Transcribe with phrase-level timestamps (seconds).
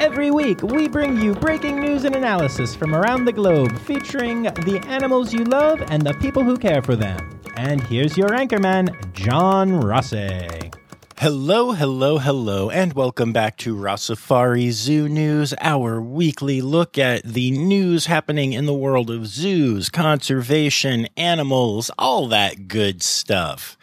[0.00, 4.80] Every week, we bring you breaking news and analysis from around the globe featuring the
[4.86, 7.40] animals you love and the people who care for them.
[7.56, 10.70] And here's your anchorman, John Rossi.
[11.18, 17.50] Hello, hello, hello, and welcome back to Rossafari Zoo News, our weekly look at the
[17.50, 23.76] news happening in the world of zoos, conservation, animals, all that good stuff.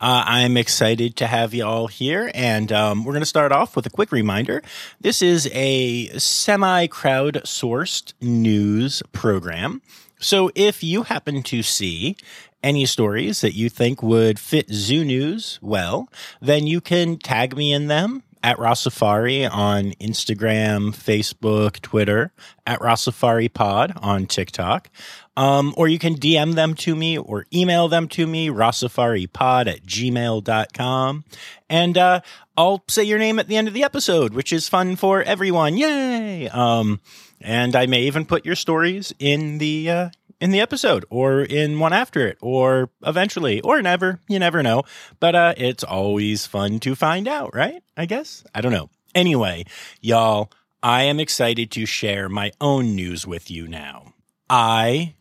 [0.00, 3.74] Uh, I'm excited to have you all here, and um, we're going to start off
[3.74, 4.62] with a quick reminder.
[5.00, 9.82] This is a semi crowd-sourced news program.
[10.20, 12.16] So if you happen to see
[12.62, 16.08] any stories that you think would fit Zoo News well,
[16.40, 22.32] then you can tag me in them at Rossafari on Instagram, Facebook, Twitter,
[22.66, 24.88] at Rossafari Pod on TikTok.
[25.36, 29.82] Um, or you can DM them to me or email them to me, rossafaripod at
[29.84, 31.24] gmail.com.
[31.68, 32.20] And uh,
[32.56, 35.76] I'll say your name at the end of the episode, which is fun for everyone.
[35.76, 36.48] Yay!
[36.48, 37.00] Um,
[37.42, 40.08] and I may even put your stories in the uh,
[40.40, 44.20] in the episode or in one after it or eventually or never.
[44.28, 44.84] You never know.
[45.20, 47.82] But uh, it's always fun to find out, right?
[47.96, 48.44] I guess.
[48.54, 48.90] I don't know.
[49.14, 49.64] Anyway,
[50.00, 50.50] y'all,
[50.82, 54.12] I am excited to share my own news with you now.
[54.48, 55.14] I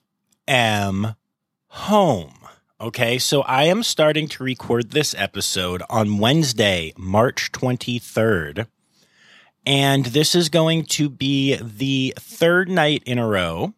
[0.47, 1.15] am
[1.67, 2.33] home.
[2.79, 8.67] Okay, so I am starting to record this episode on Wednesday, March 23rd.
[9.65, 13.73] And this is going to be the third night in a row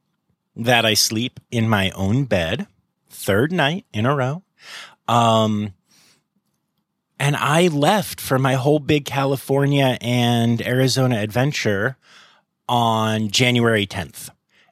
[0.59, 2.67] that I sleep in my own bed.
[3.09, 4.43] Third night in a row.
[5.07, 5.73] Um,
[7.19, 11.97] and I left for my whole big California and Arizona adventure
[12.67, 14.29] on January 10th.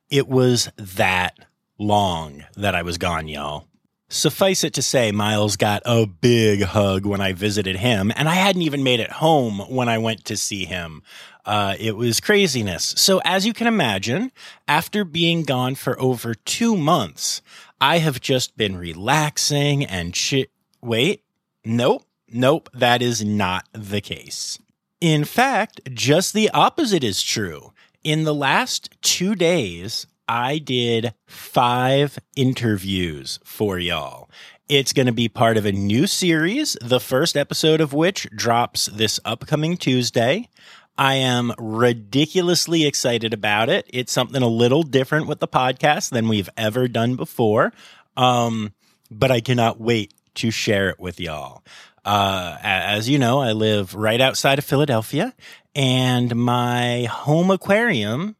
[0.09, 1.37] It was that
[1.77, 3.65] long that I was gone, y'all.
[4.09, 8.35] Suffice it to say, Miles got a big hug when I visited him, and I
[8.35, 11.03] hadn't even made it home when I went to see him.
[11.47, 12.93] Uh, it was craziness.
[12.97, 14.33] So, as you can imagine,
[14.67, 17.41] after being gone for over two months,
[17.79, 20.51] I have just been relaxing and shit.
[20.81, 21.23] Wait,
[21.63, 24.59] nope, nope, that is not the case.
[24.99, 27.71] In fact, just the opposite is true.
[28.03, 34.29] In the last two days, I did five interviews for y'all.
[34.67, 38.87] It's going to be part of a new series, the first episode of which drops
[38.87, 40.49] this upcoming Tuesday.
[40.97, 43.87] I am ridiculously excited about it.
[43.93, 47.71] It's something a little different with the podcast than we've ever done before.
[48.15, 48.73] Um,
[49.11, 51.63] but I cannot wait to share it with y'all.
[52.03, 55.35] Uh, as you know, I live right outside of Philadelphia
[55.77, 58.35] and my home aquarium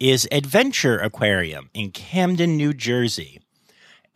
[0.00, 3.42] is Adventure Aquarium in Camden, New Jersey.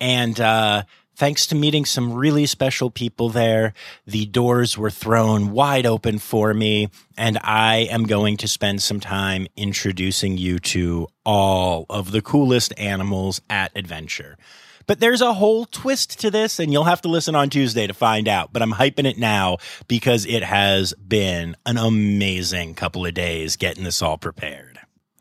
[0.01, 0.85] And uh,
[1.23, 3.73] thanks to meeting some really special people there,
[4.05, 6.89] the doors were thrown wide open for me.
[7.17, 12.75] And I am going to spend some time introducing you to all of the coolest
[12.77, 14.37] animals at Adventure.
[14.89, 17.95] But there's a whole twist to this, and you'll have to listen on Tuesday to
[17.95, 18.53] find out.
[18.53, 23.85] But I'm hyping it now because it has been an amazing couple of days getting
[23.85, 24.72] this all prepared.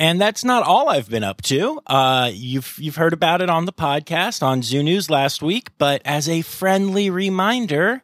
[0.02, 1.80] And that's not all I've been up to.
[1.86, 6.02] Uh, you've you've heard about it on the podcast on Zoo News last week, but
[6.04, 8.02] as a friendly reminder,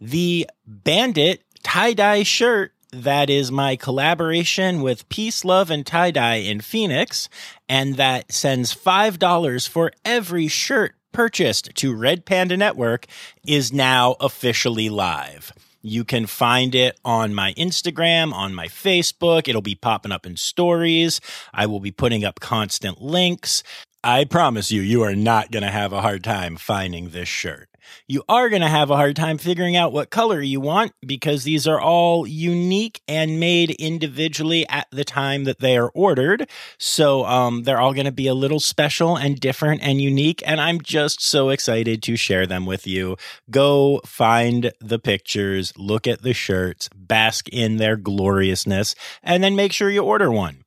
[0.00, 6.36] the Bandit tie dye shirt that is my collaboration with Peace, Love, and Tie Dye
[6.36, 7.28] in Phoenix,
[7.68, 13.06] and that sends five dollars for every shirt purchased to Red Panda Network
[13.44, 15.52] is now officially live.
[15.82, 19.48] You can find it on my Instagram, on my Facebook.
[19.48, 21.20] It'll be popping up in stories.
[21.52, 23.62] I will be putting up constant links.
[24.04, 27.68] I promise you, you are not going to have a hard time finding this shirt.
[28.06, 31.44] You are going to have a hard time figuring out what color you want because
[31.44, 36.48] these are all unique and made individually at the time that they are ordered.
[36.78, 40.42] So um, they're all going to be a little special and different and unique.
[40.46, 43.16] And I'm just so excited to share them with you.
[43.50, 49.72] Go find the pictures, look at the shirts, bask in their gloriousness, and then make
[49.72, 50.61] sure you order one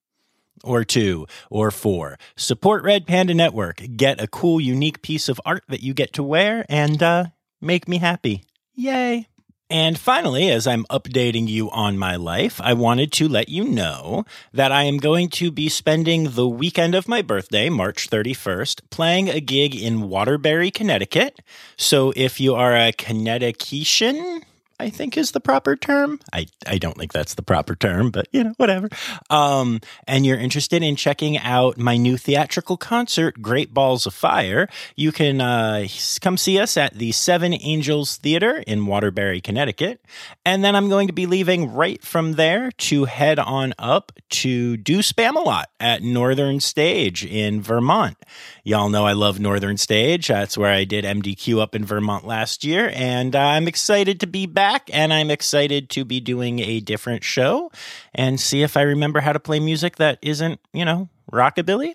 [0.66, 2.18] or two or four.
[2.36, 3.82] Support Red Panda Network.
[3.96, 7.26] Get a cool, unique piece of art that you get to wear and uh,
[7.62, 8.44] make me happy.
[8.74, 9.28] Yay.
[9.70, 14.24] And finally, as I'm updating you on my life, I wanted to let you know
[14.54, 19.30] that I am going to be spending the weekend of my birthday, March 31st, playing
[19.30, 21.40] a gig in Waterbury, Connecticut.
[21.78, 24.44] So if you are a Connecticutian,
[24.80, 26.20] I think is the proper term.
[26.34, 28.90] I, I don't think that's the proper term, but you know, whatever.
[29.30, 34.68] Um, and you're interested in checking out my new theatrical concert, Great Balls of Fire,
[34.96, 35.88] you can uh,
[36.20, 40.04] come see us at the Seven Angels Theater in Waterbury, Connecticut.
[40.46, 44.76] And then I'm going to be leaving right from there to head on up to
[44.76, 48.18] do Spamalot at Northern Stage in Vermont.
[48.64, 50.28] Y'all know I love Northern Stage.
[50.28, 52.92] That's where I did MDQ up in Vermont last year.
[52.94, 57.24] And I'm excited to be back back and I'm excited to be doing a different
[57.24, 57.72] show
[58.16, 61.94] and see if I remember how to play music that isn't, you know, rockabilly.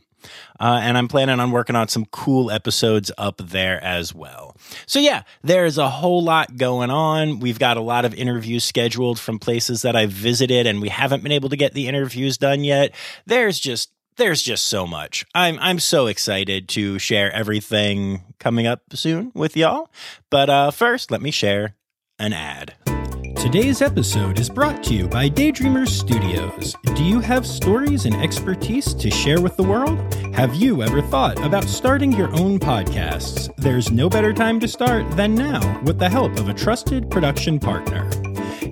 [0.60, 4.56] Uh, and I'm planning on working on some cool episodes up there as well.
[4.86, 7.40] So, yeah, there's a whole lot going on.
[7.40, 11.24] We've got a lot of interviews scheduled from places that I've visited, and we haven't
[11.24, 12.94] been able to get the interviews done yet.
[13.26, 15.24] There's just there's just so much.
[15.34, 19.88] I'm I'm so excited to share everything coming up soon with y'all.
[20.28, 21.76] But uh, first, let me share
[22.20, 22.74] an ad.
[23.36, 26.76] Today's episode is brought to you by Daydreamers Studios.
[26.94, 29.98] Do you have stories and expertise to share with the world?
[30.34, 33.50] Have you ever thought about starting your own podcasts?
[33.56, 37.58] There's no better time to start than now with the help of a trusted production
[37.58, 38.08] partner.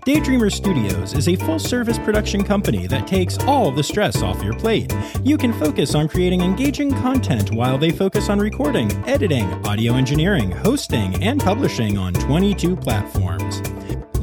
[0.08, 4.55] Daydreamer Studios is a full service production company that takes all the stress off your
[4.55, 4.90] plate.
[5.22, 10.50] You can focus on creating engaging content while they focus on recording, editing, audio engineering,
[10.50, 13.60] hosting, and publishing on 22 platforms.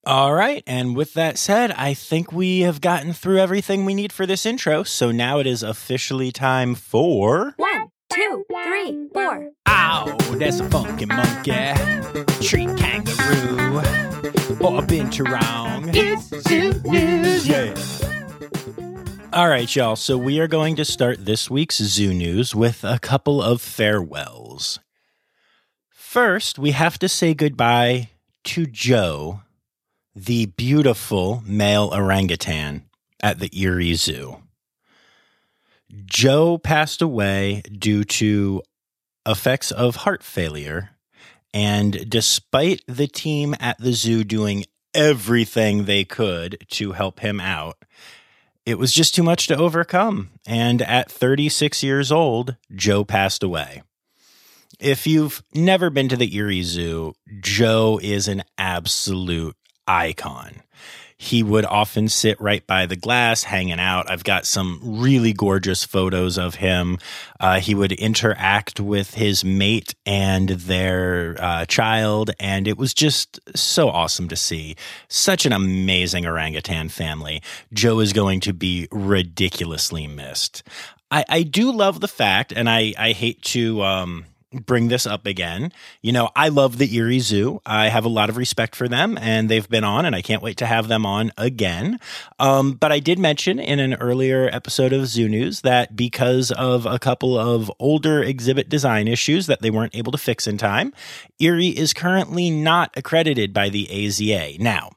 [0.07, 0.63] All right.
[0.65, 4.45] And with that said, I think we have gotten through everything we need for this
[4.45, 4.83] intro.
[4.83, 7.55] So now it is officially time for.
[7.57, 9.49] One, two, three, four.
[9.67, 11.51] Ow, that's a funky monkey.
[12.41, 13.79] Tree kangaroo.
[14.61, 15.91] Or a binturong.
[15.93, 17.45] It's Zoo News.
[17.45, 17.75] Yeah.
[19.33, 19.97] All right, y'all.
[19.97, 24.79] So we are going to start this week's Zoo News with a couple of farewells.
[25.89, 28.11] First, we have to say goodbye
[28.45, 29.41] to Joe
[30.17, 32.83] the beautiful male orangutan
[33.21, 34.41] at the Erie Zoo.
[36.05, 38.63] Joe passed away due to
[39.27, 40.89] effects of heart failure.
[41.53, 44.65] And despite the team at the zoo doing
[44.95, 47.77] everything they could to help him out,
[48.65, 50.31] it was just too much to overcome.
[50.47, 53.83] And at 36 years old, Joe passed away.
[54.79, 59.55] If you've never been to the Erie Zoo, Joe is an absolute
[59.87, 60.61] icon.
[61.19, 64.09] He would often sit right by the glass hanging out.
[64.09, 66.99] I've got some really gorgeous photos of him.
[67.39, 73.39] Uh, he would interact with his mate and their uh, child, and it was just
[73.57, 74.75] so awesome to see.
[75.07, 77.41] Such an amazing orangutan family.
[77.73, 80.61] Joe is going to be ridiculously missed.
[81.09, 83.81] I, I do love the fact, and I, I hate to.
[83.81, 85.71] Um, bring this up again.
[86.01, 87.61] You know, I love the Erie Zoo.
[87.65, 90.41] I have a lot of respect for them, and they've been on, and I can't
[90.41, 91.99] wait to have them on again.
[92.39, 96.85] Um, but I did mention in an earlier episode of Zoo News that because of
[96.85, 100.93] a couple of older exhibit design issues that they weren't able to fix in time,
[101.39, 104.59] Erie is currently not accredited by the AZA.
[104.59, 104.91] Now,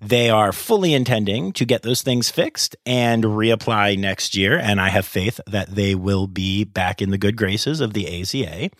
[0.00, 4.58] they are fully intending to get those things fixed and reapply next year.
[4.58, 8.04] And I have faith that they will be back in the good graces of the
[8.04, 8.72] AZA.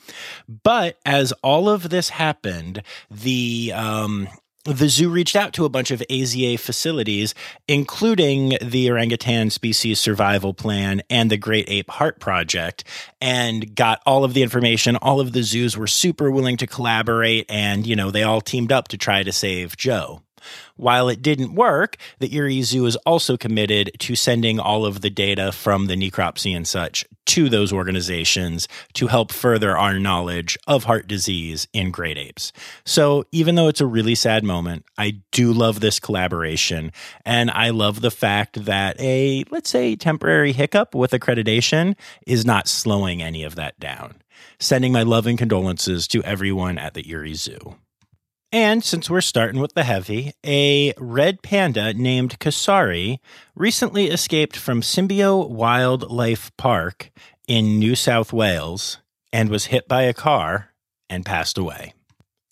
[0.62, 4.28] But as all of this happened, the, um,
[4.64, 7.34] the zoo reached out to a bunch of AZA facilities,
[7.68, 12.82] including the Orangutan Species Survival Plan and the Great Ape Heart Project,
[13.20, 14.96] and got all of the information.
[14.96, 18.72] All of the zoos were super willing to collaborate, and, you know, they all teamed
[18.72, 20.22] up to try to save Joe.
[20.76, 25.10] While it didn't work, the Erie Zoo is also committed to sending all of the
[25.10, 30.84] data from the necropsy and such to those organizations to help further our knowledge of
[30.84, 32.52] heart disease in great apes.
[32.84, 36.92] So even though it's a really sad moment, I do love this collaboration.
[37.24, 41.96] And I love the fact that a, let's say, temporary hiccup with accreditation
[42.26, 44.16] is not slowing any of that down.
[44.58, 47.76] Sending my love and condolences to everyone at the Erie Zoo.
[48.54, 53.18] And since we're starting with the heavy, a red panda named Kasari
[53.56, 57.10] recently escaped from Symbio Wildlife Park
[57.48, 58.98] in New South Wales
[59.32, 60.70] and was hit by a car
[61.10, 61.94] and passed away.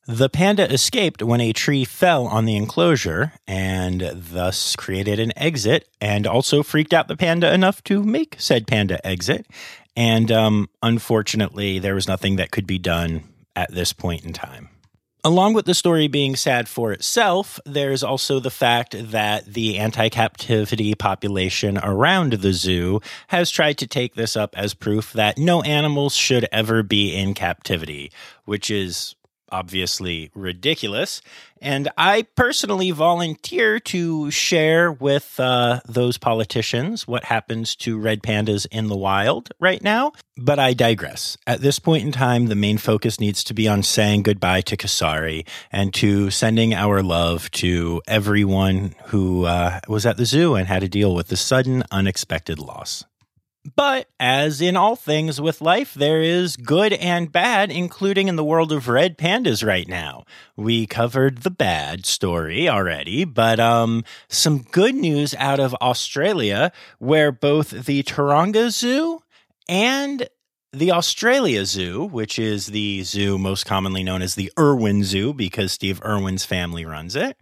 [0.09, 5.87] The panda escaped when a tree fell on the enclosure and thus created an exit
[6.01, 9.47] and also freaked out the panda enough to make said panda exit.
[9.95, 13.23] And um, unfortunately, there was nothing that could be done
[13.55, 14.72] at this point in time.
[15.25, 20.09] Along with the story being sad for itself, there's also the fact that the anti
[20.09, 25.62] captivity population around the zoo has tried to take this up as proof that no
[25.62, 28.11] animals should ever be in captivity,
[28.47, 29.14] which is
[29.53, 31.23] obviously ridiculous.
[31.61, 38.67] And I personally volunteer to share with uh, those politicians what happens to red pandas
[38.73, 40.13] in the wild right now.
[40.37, 41.37] But I digress.
[41.47, 44.77] At this point in time, the main focus needs to be on saying goodbye to
[44.77, 50.67] Kasari and to sending our love to everyone who uh, was at the zoo and
[50.67, 53.05] had to deal with the sudden, unexpected loss.
[53.76, 58.45] But as in all things with life, there is good and bad, including in the
[58.45, 60.25] world of red pandas right now.
[60.57, 67.31] We covered the bad story already, but um, some good news out of Australia, where
[67.31, 69.23] both the Taronga Zoo
[69.69, 70.28] and
[70.73, 75.71] the Australia Zoo, which is the zoo most commonly known as the Irwin Zoo because
[75.71, 77.37] Steve Irwin's family runs it,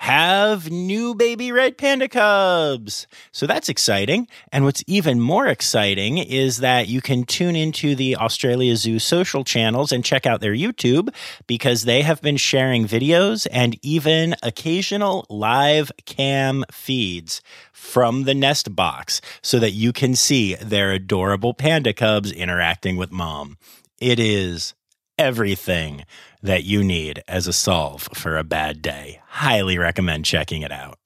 [0.00, 3.06] have new baby red panda cubs.
[3.32, 4.28] So that's exciting.
[4.50, 9.44] And what's even more exciting is that you can tune into the Australia Zoo social
[9.44, 11.14] channels and check out their YouTube
[11.46, 18.74] because they have been sharing videos and even occasional live cam feeds from the nest
[18.74, 23.58] box so that you can see their adorable panda cubs interacting with mom.
[24.00, 24.72] It is
[25.20, 26.06] everything
[26.42, 29.20] that you need as a solve for a bad day.
[29.28, 30.98] Highly recommend checking it out.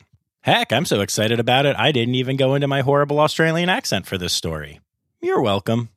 [0.43, 4.07] Heck, I'm so excited about it, I didn't even go into my horrible Australian accent
[4.07, 4.79] for this story.
[5.21, 5.89] You're welcome.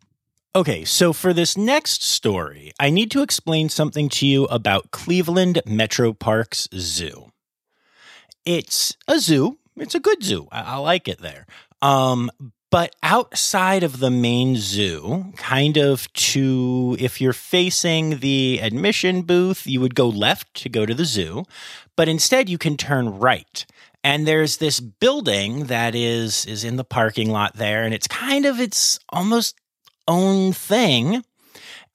[0.56, 5.62] Okay, so for this next story, I need to explain something to you about Cleveland
[5.68, 7.32] Metro Parks Zoo.
[8.46, 9.60] It's a zoo.
[9.76, 10.48] It's a good zoo.
[10.52, 11.46] I, I like it there.
[11.84, 12.32] Um,
[12.70, 19.66] but outside of the main zoo, kind of to, if you're facing the admission booth,
[19.66, 21.46] you would go left to go to the zoo,
[21.96, 23.66] but instead you can turn right.
[24.04, 28.46] And there's this building that is is in the parking lot there, and it's kind
[28.46, 29.56] of its almost
[30.08, 31.24] own thing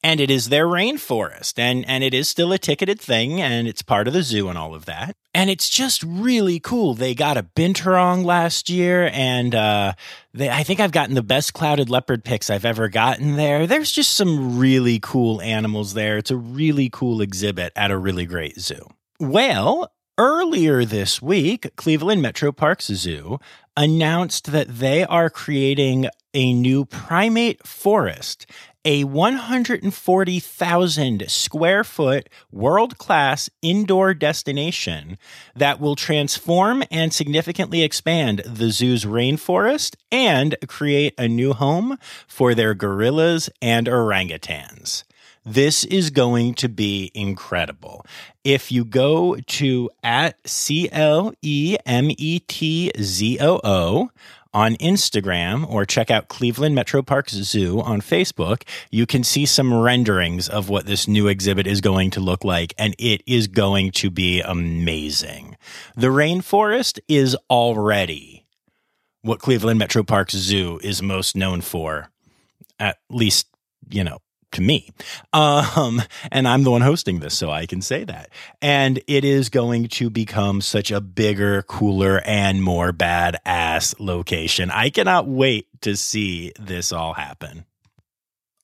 [0.02, 3.82] and it is their rainforest and and it is still a ticketed thing and it's
[3.82, 5.14] part of the zoo and all of that.
[5.35, 6.94] And it's just really cool.
[6.94, 9.94] They got a binturong last year and uh,
[10.35, 13.66] they, i think i've gotten the best clouded leopard pics i've ever gotten there.
[13.66, 16.18] There's just some really cool animals there.
[16.18, 18.88] It's a really cool exhibit at a really great zoo.
[19.21, 23.40] Well Earlier this week, Cleveland Metro Parks Zoo
[23.76, 28.47] announced that they are creating a new primate forest
[28.85, 35.17] a 140,000 square foot world class indoor destination
[35.55, 42.55] that will transform and significantly expand the zoo's rainforest and create a new home for
[42.55, 45.05] their gorillas and orangutans.
[45.45, 48.07] This is going to be incredible.
[48.45, 54.11] If you go to at C L E M E T Z O O
[54.55, 59.75] on Instagram or check out Cleveland Metro Parks Zoo on Facebook, you can see some
[59.75, 63.91] renderings of what this new exhibit is going to look like, and it is going
[63.93, 65.57] to be amazing.
[65.97, 68.47] The rainforest is already
[69.23, 72.11] what Cleveland Metro Parks Zoo is most known for,
[72.79, 73.49] at least,
[73.89, 74.19] you know,
[74.52, 74.90] to me.
[75.32, 78.30] Um, and I'm the one hosting this, so I can say that.
[78.61, 84.71] And it is going to become such a bigger, cooler, and more badass location.
[84.71, 87.64] I cannot wait to see this all happen.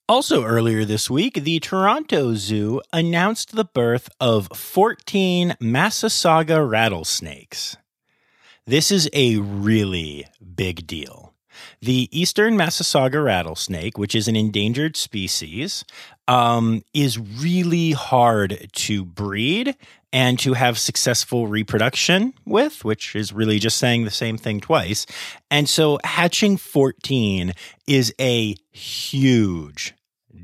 [0.07, 7.77] Also, earlier this week, the Toronto Zoo announced the birth of 14 Massasauga rattlesnakes.
[8.65, 11.28] This is a really big deal.
[11.81, 15.85] The eastern Massasauga rattlesnake, which is an endangered species,
[16.27, 19.75] um, is really hard to breed
[20.11, 25.05] and to have successful reproduction with, which is really just saying the same thing twice.
[25.51, 27.53] And so hatching 14
[27.87, 29.93] is a huge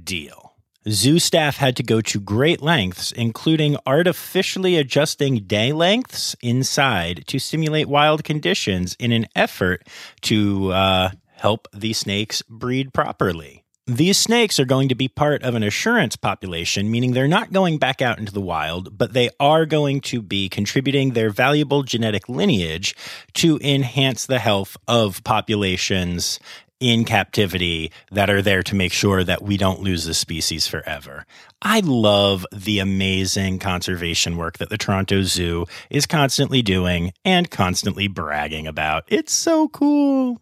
[0.03, 0.44] deal.
[0.87, 7.39] Zoo staff had to go to great lengths, including artificially adjusting day lengths inside to
[7.39, 9.87] simulate wild conditions in an effort
[10.21, 13.63] to uh, help the snakes breed properly.
[13.87, 17.77] These snakes are going to be part of an assurance population, meaning they're not going
[17.77, 22.27] back out into the wild, but they are going to be contributing their valuable genetic
[22.27, 22.95] lineage
[23.35, 26.39] to enhance the health of populations
[26.79, 31.25] in captivity that are there to make sure that we don't lose the species forever.
[31.61, 38.07] I love the amazing conservation work that the Toronto Zoo is constantly doing and constantly
[38.07, 39.03] bragging about.
[39.07, 40.41] It's so cool.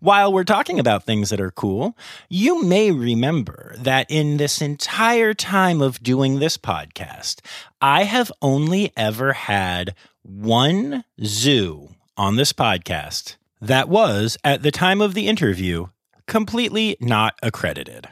[0.00, 1.96] While we're talking about things that are cool,
[2.28, 7.40] you may remember that in this entire time of doing this podcast,
[7.80, 15.00] I have only ever had one zoo on this podcast that was, at the time
[15.00, 15.86] of the interview,
[16.26, 18.08] completely not accredited.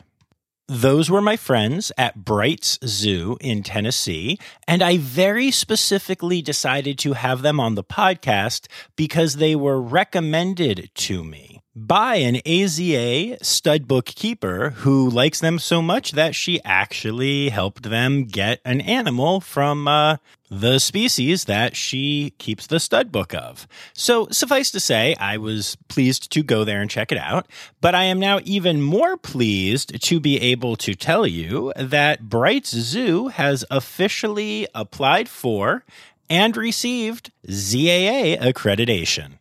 [0.70, 7.14] Those were my friends at Bright's Zoo in Tennessee, and I very specifically decided to
[7.14, 13.86] have them on the podcast because they were recommended to me by an AZA stud
[13.86, 19.86] bookkeeper who likes them so much that she actually helped them get an animal from
[19.86, 20.16] uh,
[20.50, 23.68] the species that she keeps the stud book of.
[23.92, 27.46] So, suffice to say, I was pleased to go there and check it out,
[27.80, 32.70] but I am now even more pleased to be able to tell you that Bright's
[32.70, 35.84] Zoo has officially applied for
[36.28, 39.38] and received ZAA accreditation.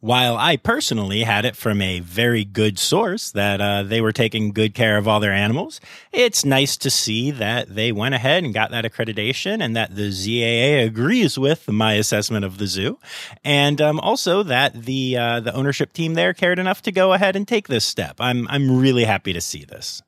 [0.00, 4.52] While I personally had it from a very good source that uh, they were taking
[4.52, 5.80] good care of all their animals,
[6.12, 10.12] it's nice to see that they went ahead and got that accreditation and that the
[10.12, 13.00] ZAA agrees with my assessment of the zoo.
[13.42, 17.34] And um, also that the, uh, the ownership team there cared enough to go ahead
[17.34, 18.18] and take this step.
[18.20, 20.00] I'm, I'm really happy to see this.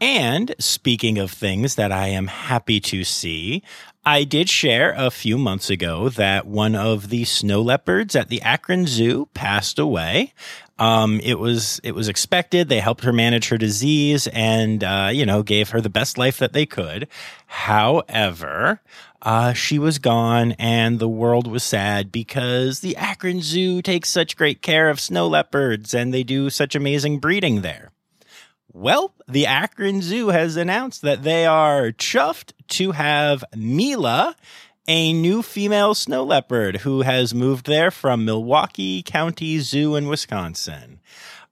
[0.00, 3.62] And speaking of things that I am happy to see,
[4.04, 8.40] I did share a few months ago that one of the snow leopards at the
[8.40, 10.32] Akron Zoo passed away.
[10.78, 12.70] Um, it was it was expected.
[12.70, 16.38] They helped her manage her disease and uh, you know gave her the best life
[16.38, 17.06] that they could.
[17.46, 18.80] However,
[19.20, 24.38] uh, she was gone, and the world was sad because the Akron Zoo takes such
[24.38, 27.92] great care of snow leopards, and they do such amazing breeding there.
[28.72, 34.36] Well, the Akron Zoo has announced that they are chuffed to have Mila,
[34.86, 41.00] a new female snow leopard who has moved there from Milwaukee County Zoo in Wisconsin.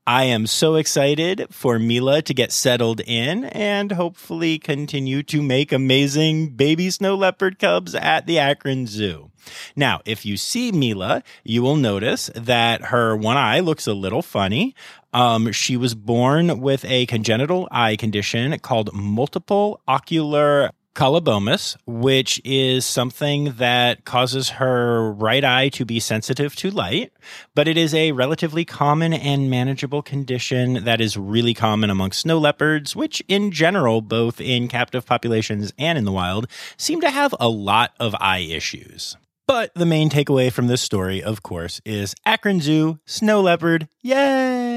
[0.07, 5.73] I am so excited for Mila to get settled in and hopefully continue to make
[5.73, 9.31] amazing baby snow leopard cubs at the Akron Zoo.
[9.77, 14.23] Now, if you see Mila, you will notice that her one eye looks a little
[14.23, 14.75] funny.
[15.13, 22.85] Um, she was born with a congenital eye condition called multiple ocular colobomas, which is
[22.85, 27.13] something that causes her right eye to be sensitive to light,
[27.55, 32.37] but it is a relatively common and manageable condition that is really common among snow
[32.37, 37.33] leopards, which in general, both in captive populations and in the wild, seem to have
[37.39, 39.17] a lot of eye issues.
[39.47, 44.68] But the main takeaway from this story, of course, is Akron Zoo, snow leopard, yay!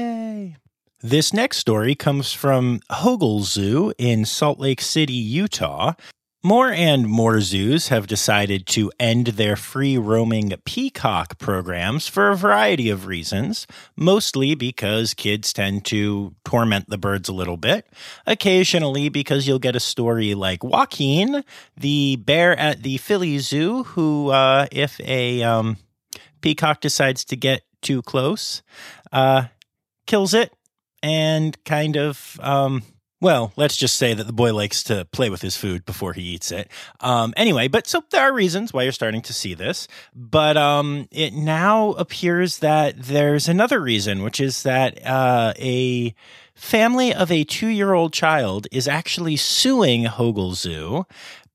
[1.04, 5.94] This next story comes from Hogle Zoo in Salt Lake City, Utah.
[6.44, 12.36] More and more zoos have decided to end their free roaming peacock programs for a
[12.36, 17.84] variety of reasons, mostly because kids tend to torment the birds a little bit,
[18.24, 21.42] occasionally because you'll get a story like Joaquin,
[21.76, 25.78] the bear at the Philly Zoo, who, uh, if a um,
[26.42, 28.62] peacock decides to get too close,
[29.10, 29.46] uh,
[30.06, 30.52] kills it
[31.02, 32.82] and kind of um,
[33.22, 36.22] well, let's just say that the boy likes to play with his food before he
[36.22, 36.68] eats it.
[36.98, 41.06] Um, anyway, but so there are reasons why you're starting to see this, but um,
[41.12, 46.12] it now appears that there's another reason, which is that uh, a
[46.56, 51.06] family of a two-year-old child is actually suing Hogle Zoo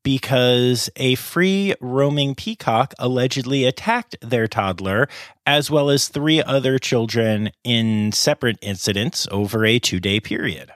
[0.07, 5.09] because a free roaming peacock allegedly attacked their toddler,
[5.45, 10.71] as well as three other children in separate incidents over a two day period.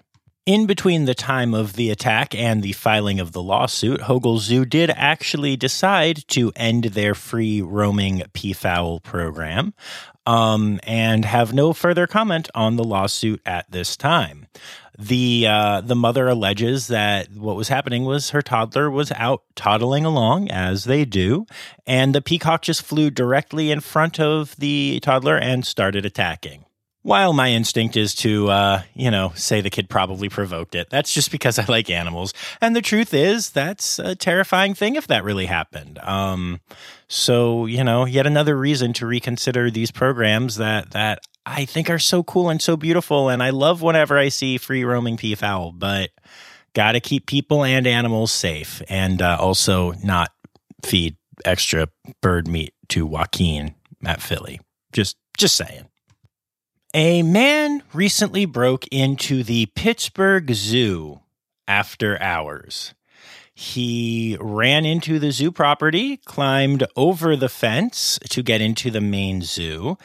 [0.46, 4.66] In between the time of the attack and the filing of the lawsuit, Hogle Zoo
[4.66, 9.74] did actually decide to end their free roaming peafowl program
[10.26, 14.48] um, and have no further comment on the lawsuit at this time.
[15.00, 20.06] The uh, the mother alleges that what was happening was her toddler was out toddling
[20.06, 21.46] along as they do,
[21.88, 26.66] and the peacock just flew directly in front of the toddler and started attacking.
[27.04, 31.12] While my instinct is to, uh, you know, say the kid probably provoked it, that's
[31.12, 32.32] just because I like animals.
[32.62, 35.98] And the truth is, that's a terrifying thing if that really happened.
[35.98, 36.62] Um,
[37.08, 42.00] so, you know, yet another reason to reconsider these programs that, that I think are
[42.00, 43.30] so cool and so beautiful.
[43.30, 46.12] And I love whenever I see free roaming peafowl, but
[46.74, 50.32] got to keep people and animals safe and uh, also not
[50.84, 51.88] feed extra
[52.22, 53.76] bird meat to Joaquin
[54.06, 54.60] at Philly.
[54.92, 55.88] Just, just saying.
[56.94, 61.22] A man recently broke into the Pittsburgh Zoo
[61.68, 62.94] after hours.
[63.54, 69.42] He ran into the zoo property, climbed over the fence to get into the main
[69.42, 69.98] zoo,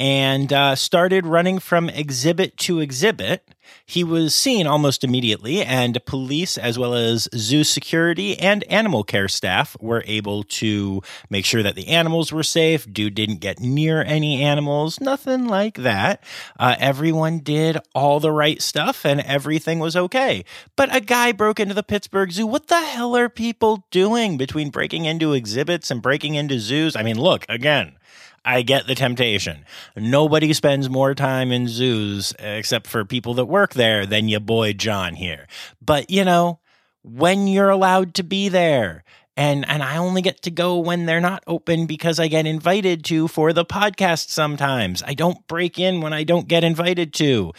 [0.00, 3.54] and uh, started running from exhibit to exhibit.
[3.84, 9.28] He was seen almost immediately, and police, as well as zoo security and animal care
[9.28, 12.90] staff, were able to make sure that the animals were safe.
[12.90, 16.24] Dude didn't get near any animals, nothing like that.
[16.58, 20.44] Uh, everyone did all the right stuff, and everything was okay.
[20.76, 22.46] But a guy broke into the Pittsburgh Zoo.
[22.46, 26.96] What the hell are people doing between breaking into exhibits and breaking into zoos?
[26.96, 27.96] I mean, look, again,
[28.44, 29.64] I get the temptation.
[29.96, 34.72] Nobody spends more time in zoos except for people that work there than your boy
[34.72, 35.46] John here.
[35.82, 36.60] But, you know,
[37.02, 39.04] when you're allowed to be there,
[39.36, 43.04] and and I only get to go when they're not open because I get invited
[43.06, 45.02] to for the podcast sometimes.
[45.06, 47.52] I don't break in when I don't get invited to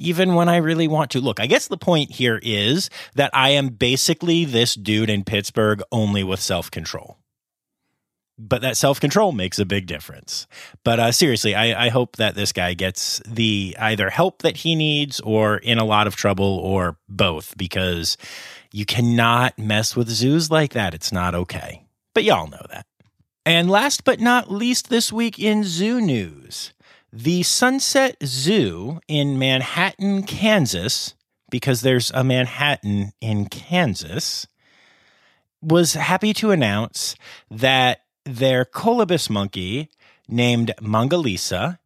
[0.00, 1.20] even when I really want to.
[1.20, 5.82] Look, I guess the point here is that I am basically this dude in Pittsburgh
[5.92, 7.18] only with self-control
[8.38, 10.46] but that self control makes a big difference.
[10.84, 14.76] But uh, seriously, I, I, hope that this guy gets the either help that he
[14.76, 18.16] needs or in a lot of trouble or both because
[18.72, 20.94] you cannot mess with zoos like that.
[20.94, 21.84] It's not okay.
[22.14, 22.86] But y'all know that.
[23.44, 26.72] And last but not least, this week in zoo news,
[27.12, 31.14] the Sunset Zoo in Manhattan, Kansas,
[31.50, 34.46] because there's a Manhattan in Kansas,
[35.62, 37.16] was happy to announce
[37.50, 39.88] that their colobus monkey
[40.28, 41.78] named Mangalisa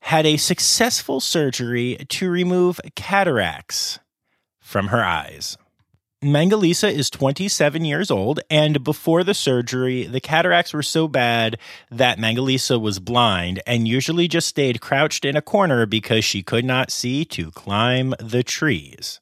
[0.00, 3.98] had a successful surgery to remove cataracts
[4.60, 5.56] from her eyes.
[6.22, 11.56] Mangalisa is 27 years old, and before the surgery, the cataracts were so bad
[11.90, 16.64] that Mangalisa was blind and usually just stayed crouched in a corner because she could
[16.64, 19.20] not see to climb the trees.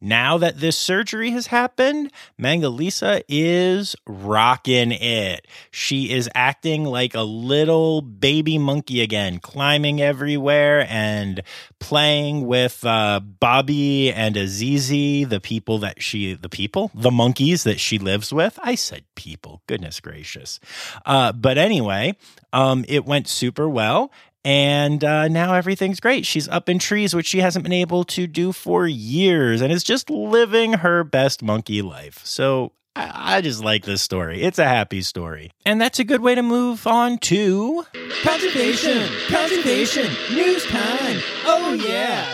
[0.00, 5.46] Now that this surgery has happened, Mangalisa is rocking it.
[5.72, 11.42] She is acting like a little baby monkey again, climbing everywhere and
[11.80, 17.80] playing with uh, Bobby and Azizi, the people that she, the people, the monkeys that
[17.80, 18.56] she lives with.
[18.62, 20.60] I said people, goodness gracious.
[21.04, 22.16] Uh, but anyway,
[22.52, 24.12] um, it went super well
[24.44, 26.24] and uh, now everything's great.
[26.26, 29.84] She's up in trees, which she hasn't been able to do for years, and is
[29.84, 32.24] just living her best monkey life.
[32.24, 34.42] So I, I just like this story.
[34.42, 35.50] It's a happy story.
[35.64, 37.84] And that's a good way to move on to
[38.22, 41.20] conservation, conservation, news time.
[41.44, 42.32] Oh, yeah.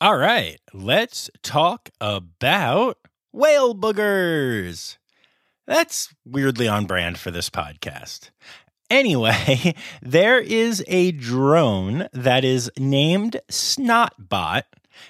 [0.00, 2.98] All right, let's talk about
[3.32, 4.98] whale boogers.
[5.66, 8.30] That's weirdly on brand for this podcast.
[8.90, 14.64] Anyway, there is a drone that is named Snotbot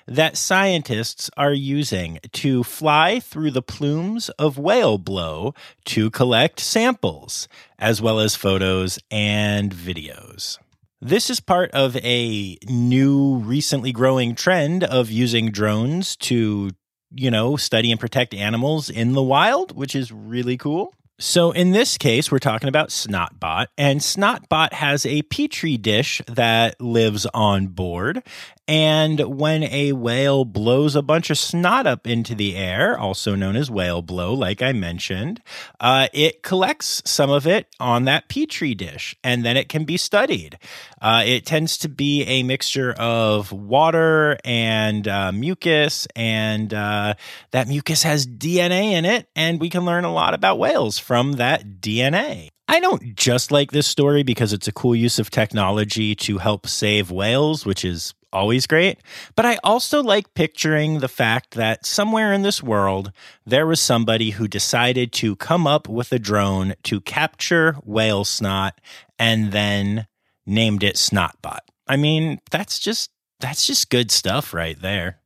[0.07, 7.49] that scientists are using to fly through the plumes of whale blow to collect samples,
[7.79, 10.59] as well as photos and videos.
[11.01, 16.71] This is part of a new, recently growing trend of using drones to
[17.15, 20.95] you know, study and protect animals in the wild, which is really cool.
[21.19, 26.81] So in this case, we're talking about Snotbot, and Snotbot has a petri dish that
[26.81, 28.25] lives on board.
[28.69, 33.57] And when a whale blows a bunch of snot up into the air, also known
[33.57, 35.43] as whale blow, like I mentioned,
[35.81, 39.97] uh, it collects some of it on that petri dish, and then it can be
[39.97, 40.59] studied.
[41.01, 47.15] Uh, it tends to be a mixture of water and uh, mucus, and uh,
[47.51, 51.33] that mucus has DNA in it, and we can learn a lot about whales from
[51.33, 52.52] that DNA.
[52.69, 56.67] I don't just like this story because it's a cool use of technology to help
[56.67, 58.99] save whales, which is always great.
[59.37, 63.13] But I also like picturing the fact that somewhere in this world,
[63.45, 68.81] there was somebody who decided to come up with a drone to capture whale snot
[69.19, 70.07] and then
[70.47, 71.61] named it Snotbot.
[71.87, 75.19] I mean, that's just that's just good stuff right there.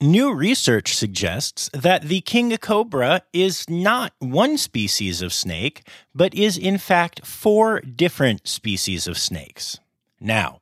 [0.00, 5.82] New research suggests that the king cobra is not one species of snake,
[6.14, 9.80] but is in fact four different species of snakes.
[10.20, 10.60] Now,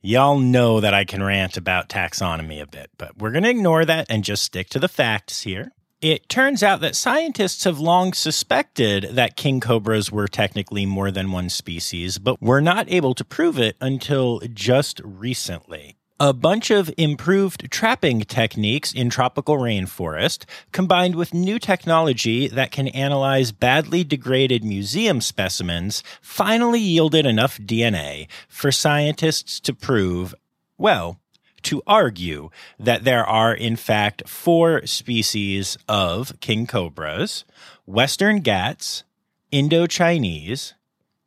[0.00, 3.84] Y'all know that I can rant about taxonomy a bit, but we're going to ignore
[3.84, 5.72] that and just stick to the facts here.
[6.00, 11.32] It turns out that scientists have long suspected that king cobras were technically more than
[11.32, 15.97] one species, but were not able to prove it until just recently.
[16.20, 22.88] A bunch of improved trapping techniques in tropical rainforest, combined with new technology that can
[22.88, 30.34] analyze badly degraded museum specimens, finally yielded enough DNA for scientists to prove,
[30.76, 31.20] well,
[31.62, 32.50] to argue
[32.80, 37.44] that there are, in fact, four species of king cobras
[37.86, 39.04] Western Ghats,
[39.52, 40.74] Indo Chinese,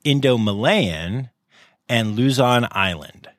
[0.03, 1.29] Indo Malayan,
[1.87, 3.29] and Luzon Island.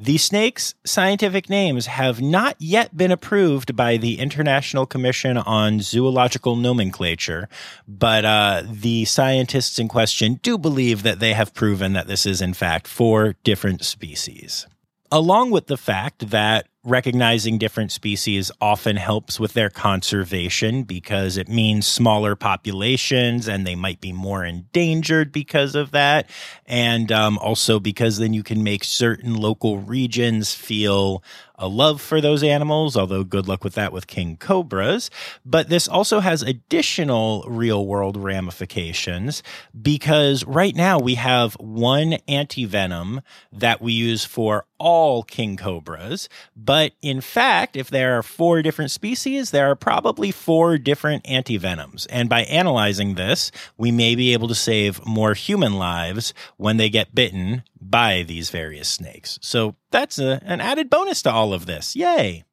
[0.00, 6.54] The snake's scientific names have not yet been approved by the International Commission on Zoological
[6.54, 7.48] Nomenclature,
[7.88, 12.40] but uh, the scientists in question do believe that they have proven that this is,
[12.40, 14.68] in fact, four different species.
[15.10, 21.48] Along with the fact that recognizing different species often helps with their conservation because it
[21.48, 26.28] means smaller populations and they might be more endangered because of that.
[26.66, 31.22] And um, also because then you can make certain local regions feel
[31.58, 35.10] a love for those animals, although good luck with that with king cobras.
[35.44, 39.42] But this also has additional real world ramifications
[39.80, 46.28] because right now we have one antivenom that we use for all king cobras.
[46.56, 52.06] But in fact, if there are four different species, there are probably four different antivenoms.
[52.10, 56.88] And by analyzing this, we may be able to save more human lives when they
[56.88, 59.38] get bitten by these various snakes.
[59.42, 61.96] So that's a, an added bonus to all of this.
[61.96, 62.44] Yay!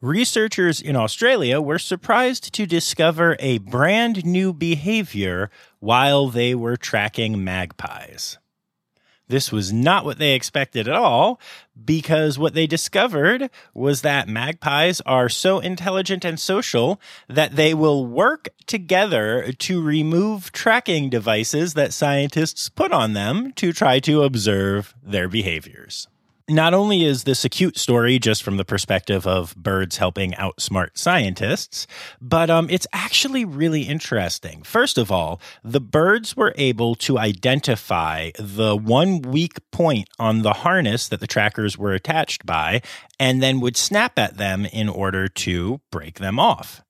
[0.00, 7.42] Researchers in Australia were surprised to discover a brand new behavior while they were tracking
[7.42, 8.38] magpies.
[9.28, 11.40] This was not what they expected at all,
[11.82, 18.06] because what they discovered was that magpies are so intelligent and social that they will
[18.06, 24.94] work together to remove tracking devices that scientists put on them to try to observe
[25.02, 26.06] their behaviors
[26.48, 30.90] not only is this a cute story just from the perspective of birds helping outsmart
[30.94, 31.86] scientists,
[32.20, 34.62] but um, it's actually really interesting.
[34.62, 40.52] First of all, the birds were able to identify the one weak point on the
[40.52, 42.82] harness that the trackers were attached by,
[43.18, 46.82] and then would snap at them in order to break them off.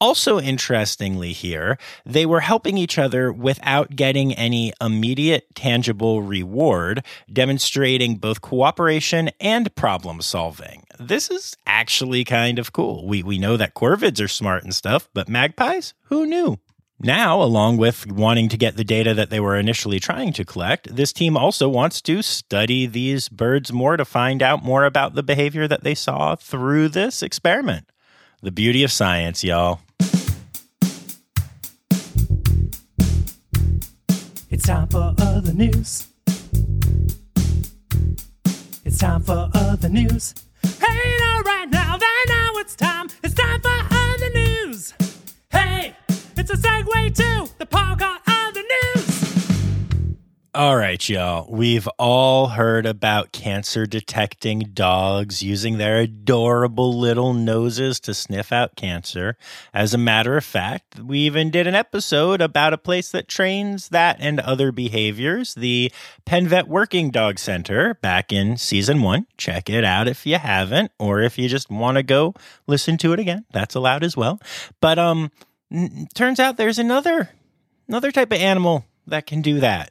[0.00, 8.16] Also, interestingly, here, they were helping each other without getting any immediate tangible reward, demonstrating
[8.16, 10.84] both cooperation and problem solving.
[10.98, 13.06] This is actually kind of cool.
[13.06, 15.94] We, we know that corvids are smart and stuff, but magpies?
[16.04, 16.58] Who knew?
[17.00, 20.94] Now, along with wanting to get the data that they were initially trying to collect,
[20.94, 25.22] this team also wants to study these birds more to find out more about the
[25.22, 27.90] behavior that they saw through this experiment.
[28.44, 29.80] The beauty of science, y'all.
[34.50, 36.08] It's time for other news.
[38.84, 40.34] It's time for other news.
[40.62, 43.08] Hey, now, right now, right now, it's time.
[43.22, 44.92] It's time for other news.
[45.50, 45.96] Hey,
[46.36, 48.23] it's a segue to the podcast.
[50.56, 51.48] All right, y'all.
[51.50, 58.76] We've all heard about cancer detecting dogs using their adorable little noses to sniff out
[58.76, 59.36] cancer.
[59.72, 63.88] As a matter of fact, we even did an episode about a place that trains
[63.88, 65.90] that and other behaviors, the
[66.24, 69.26] PennVet Working Dog Center, back in season one.
[69.36, 72.32] Check it out if you haven't, or if you just want to go
[72.68, 73.44] listen to it again.
[73.52, 74.40] That's allowed as well.
[74.80, 75.32] But um,
[75.72, 77.30] n- turns out there's another
[77.88, 79.90] another type of animal that can do that.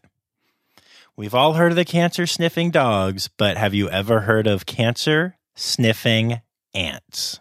[1.15, 5.37] We've all heard of the cancer sniffing dogs, but have you ever heard of cancer
[5.55, 6.41] sniffing
[6.73, 7.39] ants?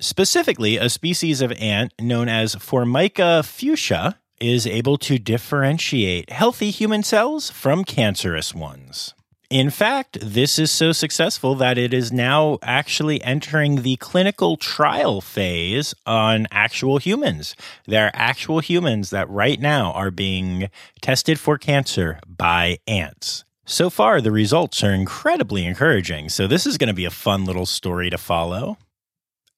[0.00, 7.02] Specifically, a species of ant known as Formica fusca is able to differentiate healthy human
[7.02, 9.12] cells from cancerous ones.
[9.50, 15.22] In fact, this is so successful that it is now actually entering the clinical trial
[15.22, 17.56] phase on actual humans.
[17.86, 20.68] There are actual humans that right now are being
[21.00, 23.46] tested for cancer by ants.
[23.64, 26.28] So far, the results are incredibly encouraging.
[26.28, 28.76] So, this is going to be a fun little story to follow.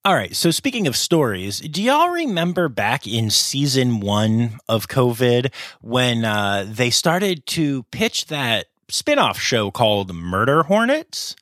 [0.02, 0.34] All right.
[0.34, 6.64] So, speaking of stories, do y'all remember back in season one of COVID when uh,
[6.66, 11.36] they started to pitch that spin-off show called Murder Hornets.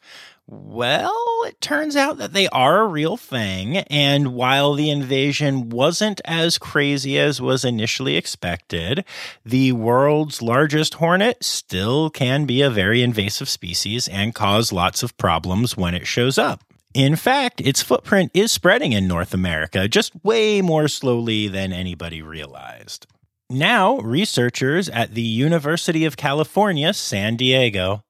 [0.51, 1.13] Well,
[1.45, 6.57] it turns out that they are a real thing, and while the invasion wasn't as
[6.57, 9.05] crazy as was initially expected,
[9.45, 15.19] the world's largest hornet still can be a very invasive species and cause lots of
[15.19, 16.65] problems when it shows up.
[16.95, 22.23] In fact, its footprint is spreading in North America, just way more slowly than anybody
[22.23, 23.07] realized.
[23.51, 28.05] Now, researchers at the University of California, San Diego,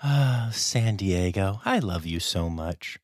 [0.00, 3.00] ah, San Diego, I love you so much.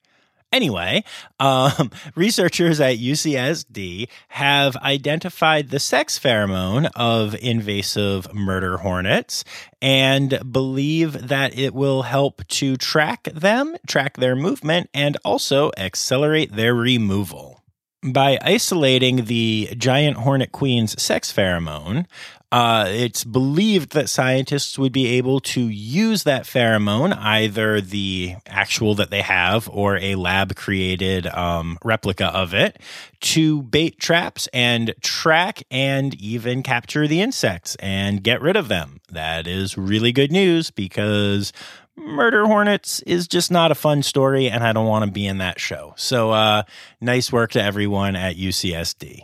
[0.53, 1.03] Anyway,
[1.41, 9.43] um, researchers at UCSD have identified the sex pheromone of invasive murder hornets
[9.81, 16.55] and believe that it will help to track them, track their movement, and also accelerate
[16.55, 17.62] their removal.
[18.05, 22.07] By isolating the giant hornet queen's sex pheromone,
[22.53, 28.95] uh, it's believed that scientists would be able to use that pheromone, either the actual
[28.95, 32.79] that they have or a lab created um, replica of it,
[33.21, 39.01] to bait traps and track and even capture the insects and get rid of them.
[39.11, 41.55] That is really good news because
[41.97, 45.39] Murder Hornets is just not a fun story, and I don't want to be in
[45.39, 45.95] that show.
[45.97, 46.65] So, uh,
[47.01, 49.23] nice work to everyone at UCSD.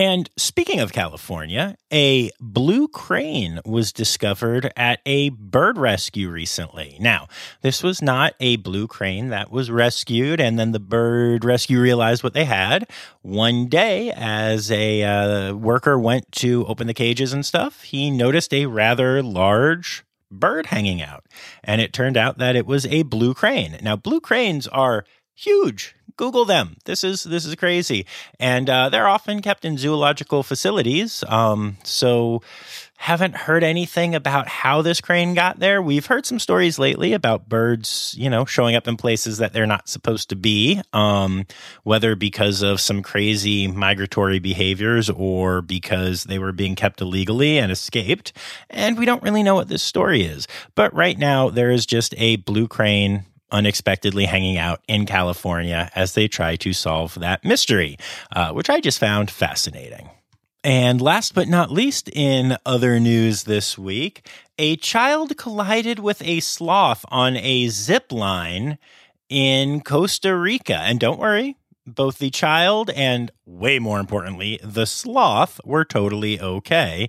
[0.00, 6.96] And speaking of California, a blue crane was discovered at a bird rescue recently.
[6.98, 7.28] Now,
[7.60, 12.24] this was not a blue crane that was rescued, and then the bird rescue realized
[12.24, 12.88] what they had.
[13.20, 18.54] One day, as a uh, worker went to open the cages and stuff, he noticed
[18.54, 21.26] a rather large bird hanging out.
[21.62, 23.76] And it turned out that it was a blue crane.
[23.82, 26.76] Now, blue cranes are huge Google them.
[26.84, 28.04] This is this is crazy,
[28.38, 31.24] and uh, they're often kept in zoological facilities.
[31.26, 32.42] Um, so
[32.98, 35.80] haven't heard anything about how this crane got there.
[35.80, 39.64] We've heard some stories lately about birds, you know, showing up in places that they're
[39.64, 41.46] not supposed to be, um,
[41.82, 47.72] whether because of some crazy migratory behaviors or because they were being kept illegally and
[47.72, 48.34] escaped.
[48.68, 50.46] And we don't really know what this story is.
[50.74, 56.14] But right now, there is just a blue crane unexpectedly hanging out in California as
[56.14, 57.96] they try to solve that mystery,
[58.34, 60.10] uh, which I just found fascinating.
[60.62, 66.40] And last but not least, in other news this week, a child collided with a
[66.40, 68.76] sloth on a zip line
[69.30, 70.76] in Costa Rica.
[70.76, 77.08] And don't worry, both the child and, way more importantly, the sloth were totally okay.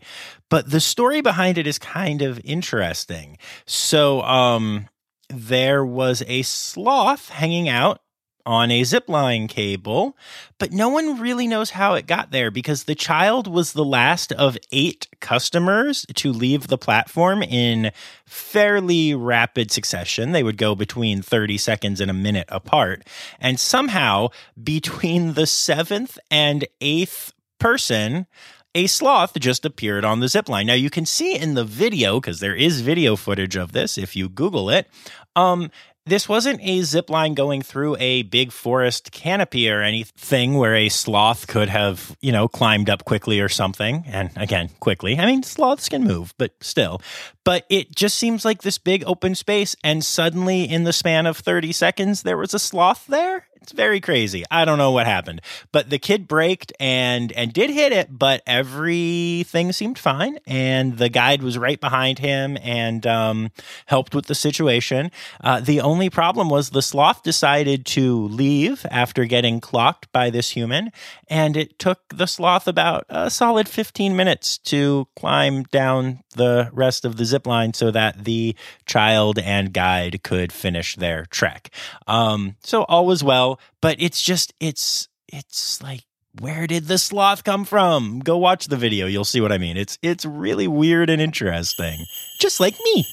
[0.49, 3.37] But the story behind it is kind of interesting.
[3.65, 4.87] So, um,
[5.33, 8.01] there was a sloth hanging out
[8.45, 10.17] on a zipline cable,
[10.57, 14.31] but no one really knows how it got there because the child was the last
[14.33, 17.91] of eight customers to leave the platform in
[18.25, 20.31] fairly rapid succession.
[20.31, 23.07] They would go between 30 seconds and a minute apart.
[23.39, 24.29] And somehow,
[24.61, 28.27] between the seventh and eighth person,
[28.73, 30.67] a sloth just appeared on the zip line.
[30.67, 34.15] Now you can see in the video because there is video footage of this if
[34.15, 34.87] you Google it.
[35.35, 35.71] Um,
[36.05, 40.89] this wasn't a zip line going through a big forest canopy or anything where a
[40.89, 44.03] sloth could have, you know, climbed up quickly or something.
[44.07, 45.19] And again, quickly.
[45.19, 47.01] I mean, sloths can move, but still.
[47.43, 49.75] But it just seems like this big open space.
[49.83, 53.47] And suddenly, in the span of 30 seconds, there was a sloth there.
[53.61, 54.43] It's very crazy.
[54.49, 58.41] I don't know what happened, but the kid braked and and did hit it, but
[58.47, 63.51] everything seemed fine, and the guide was right behind him and um,
[63.85, 65.11] helped with the situation.
[65.41, 70.49] Uh, the only problem was the sloth decided to leave after getting clocked by this
[70.49, 70.91] human,
[71.27, 77.05] and it took the sloth about a solid fifteen minutes to climb down the rest
[77.05, 78.55] of the zip line so that the
[78.87, 81.69] child and guide could finish their trek.
[82.07, 83.50] Um, so all was well
[83.81, 86.03] but it's just it's it's like
[86.39, 88.19] where did the sloth come from?
[88.19, 89.77] Go watch the video, you'll see what I mean.
[89.77, 92.05] It's it's really weird and interesting.
[92.39, 93.05] Just like me.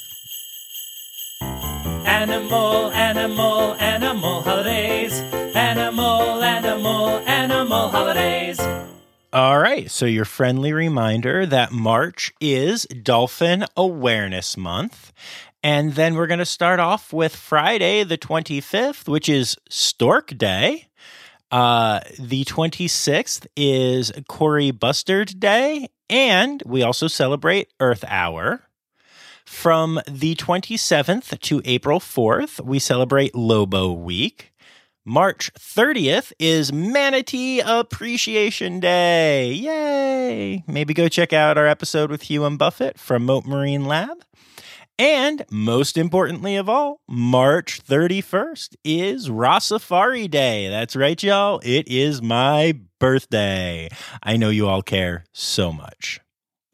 [1.41, 5.21] Animal, animal, animal holidays.
[5.55, 8.61] Animal, animal, animal holidays.
[9.31, 15.13] All right, so your friendly reminder that March is Dolphin Awareness Month.
[15.63, 20.87] And then we're going to start off with Friday, the 25th, which is Stork Day.
[21.51, 25.89] Uh, the 26th is Kori Bustard Day.
[26.09, 28.63] And we also celebrate Earth Hour.
[29.45, 34.53] From the 27th to April 4th, we celebrate Lobo Week.
[35.07, 39.51] March 30th is Manatee Appreciation Day.
[39.53, 40.65] Yay!
[40.67, 44.23] Maybe go check out our episode with Hugh and Buffett from Mote Marine Lab.
[44.99, 50.69] And most importantly of all, March 31st is Rossafari Day.
[50.69, 51.61] That's right, y'all.
[51.63, 53.89] It is my birthday.
[54.25, 56.21] I know you all care so much.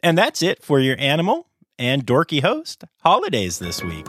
[0.03, 1.49] And that's it for your animal
[1.79, 4.09] and dorky host holidays this week.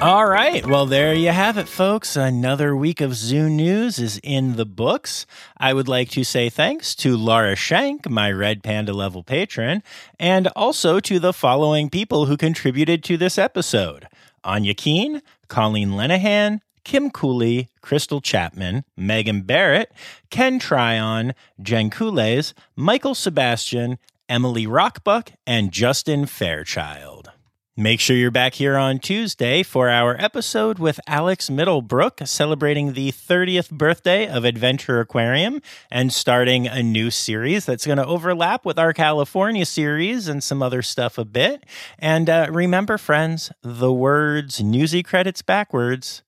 [0.00, 0.64] All right.
[0.64, 2.14] Well, there you have it, folks.
[2.14, 5.26] Another week of Zoo News is in the books.
[5.56, 9.82] I would like to say thanks to Laura Shank, my Red Panda level patron,
[10.20, 14.06] and also to the following people who contributed to this episode
[14.44, 19.92] Anya Keen, Colleen Lenahan, Kim Cooley, Crystal Chapman, Megan Barrett,
[20.30, 27.32] Ken Tryon, Jen Coules, Michael Sebastian, Emily Rockbuck, and Justin Fairchild.
[27.78, 33.12] Make sure you're back here on Tuesday for our episode with Alex Middlebrook celebrating the
[33.12, 38.80] 30th birthday of Adventure Aquarium and starting a new series that's going to overlap with
[38.80, 41.66] our California series and some other stuff a bit.
[42.00, 46.24] And uh, remember, friends, the words newsy credits backwards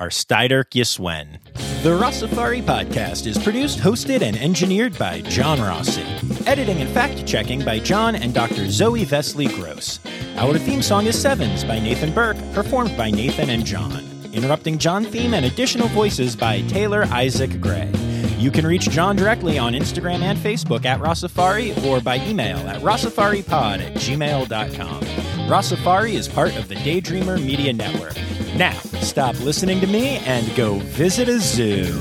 [0.00, 1.38] are Steiderk Yiswen.
[1.84, 6.02] The Rossafari podcast is produced, hosted, and engineered by John Rossi.
[6.46, 8.68] Editing and fact checking by John and Dr.
[8.70, 10.00] Zoe Vesley Gross.
[10.36, 14.04] Our theme song is Sevens by Nathan Burke, performed by Nathan and John.
[14.32, 17.88] Interrupting John theme and additional voices by Taylor Isaac Gray.
[18.36, 22.82] You can reach John directly on Instagram and Facebook at Rossafari or by email at
[22.82, 25.00] rossafaripod at gmail.com.
[25.48, 28.16] Rossafari is part of the Daydreamer Media Network.
[28.56, 32.00] Now, stop listening to me and go visit a zoo.